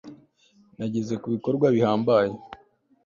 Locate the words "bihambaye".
1.75-2.31